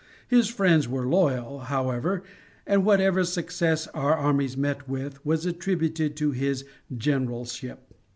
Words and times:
His 0.27 0.47
friends 0.47 0.87
were 0.87 1.05
loyal, 1.07 1.59
however, 1.59 2.23
and 2.65 2.83
whatever 2.83 3.23
success 3.23 3.85
our 3.89 4.15
armies 4.15 4.57
met 4.57 4.89
with 4.89 5.23
was 5.23 5.45
attributed 5.45 6.15
to 6.17 6.31
his 6.31 6.65
generalship. 6.97 7.93